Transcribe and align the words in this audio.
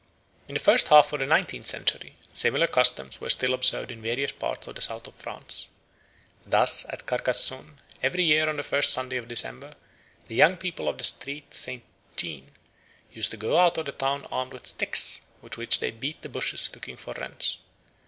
In 0.47 0.55
the 0.55 0.59
first 0.59 0.87
half 0.87 1.13
of 1.13 1.19
the 1.19 1.27
nineteenth 1.27 1.67
century 1.67 2.15
similar 2.31 2.65
customs 2.65 3.21
were 3.21 3.29
still 3.29 3.53
observed 3.53 3.91
in 3.91 4.01
various 4.01 4.31
parts 4.31 4.65
of 4.65 4.73
the 4.75 4.81
south 4.81 5.05
of 5.05 5.13
France. 5.13 5.69
Thus 6.43 6.87
at 6.89 7.05
Carcassone, 7.05 7.77
every 8.01 8.23
year 8.23 8.49
on 8.49 8.57
the 8.57 8.63
first 8.63 8.93
Sunday 8.93 9.17
of 9.17 9.27
December 9.27 9.75
the 10.27 10.33
young 10.33 10.57
people 10.57 10.89
of 10.89 10.97
the 10.97 11.03
street 11.03 11.53
Saint 11.53 11.83
Jean 12.15 12.49
used 13.11 13.29
to 13.29 13.37
go 13.37 13.59
out 13.59 13.77
of 13.77 13.85
the 13.85 13.91
town 13.91 14.25
armed 14.31 14.53
with 14.53 14.65
sticks, 14.65 15.21
with 15.39 15.57
which 15.57 15.79
they 15.79 15.91
beat 15.91 16.23
the 16.23 16.29
bushes, 16.29 16.71
looking 16.73 16.97
for 16.97 17.13
wrens. 17.19 17.59